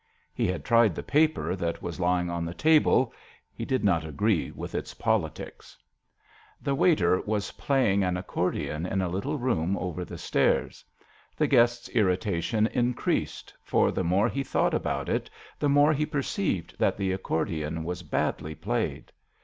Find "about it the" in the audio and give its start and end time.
14.73-15.69